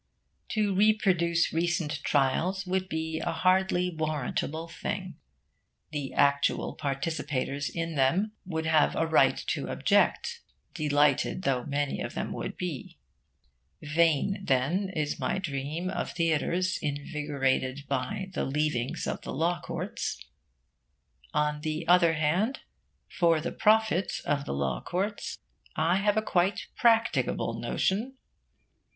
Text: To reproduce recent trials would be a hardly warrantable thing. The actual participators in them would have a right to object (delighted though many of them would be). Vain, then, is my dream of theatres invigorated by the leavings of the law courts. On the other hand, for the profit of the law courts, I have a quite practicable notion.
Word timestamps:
To 0.49 0.73
reproduce 0.73 1.53
recent 1.53 2.01
trials 2.03 2.65
would 2.65 2.89
be 2.89 3.19
a 3.19 3.31
hardly 3.31 3.93
warrantable 3.95 4.67
thing. 4.67 5.19
The 5.91 6.11
actual 6.15 6.73
participators 6.73 7.69
in 7.69 7.93
them 7.93 8.31
would 8.43 8.65
have 8.65 8.95
a 8.95 9.05
right 9.05 9.37
to 9.49 9.69
object 9.69 10.41
(delighted 10.73 11.43
though 11.43 11.65
many 11.65 12.01
of 12.01 12.15
them 12.15 12.33
would 12.33 12.57
be). 12.57 12.97
Vain, 13.83 14.43
then, 14.43 14.89
is 14.89 15.19
my 15.19 15.37
dream 15.37 15.91
of 15.91 16.13
theatres 16.13 16.79
invigorated 16.81 17.85
by 17.87 18.31
the 18.33 18.43
leavings 18.45 19.05
of 19.05 19.21
the 19.21 19.31
law 19.35 19.61
courts. 19.61 20.25
On 21.31 21.61
the 21.61 21.87
other 21.87 22.13
hand, 22.13 22.61
for 23.07 23.39
the 23.39 23.51
profit 23.51 24.13
of 24.25 24.45
the 24.45 24.53
law 24.53 24.81
courts, 24.81 25.37
I 25.75 25.97
have 25.97 26.17
a 26.17 26.23
quite 26.23 26.69
practicable 26.75 27.53
notion. 27.59 28.15